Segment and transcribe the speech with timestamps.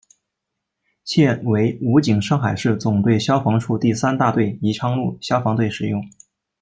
[1.03, 6.03] 现为武警上海市总队消防处第三大队宜昌路消防队使用。